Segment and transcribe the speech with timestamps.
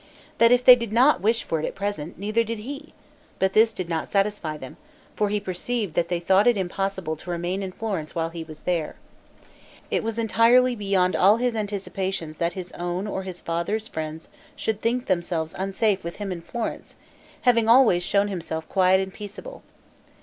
[0.39, 2.95] That if they did not wish for it at present, neither did he;
[3.37, 4.77] but this did not satisfy them;
[5.15, 8.61] for he perceived that they thought it impossible to remain in Florence while he was
[8.61, 8.95] there.
[9.91, 14.81] It was entirely beyond all his anticipations that his own or his father's friends should
[14.81, 16.95] think themselves unsafe with him in Florence,
[17.41, 19.61] having always shown himself quiet and peaceable.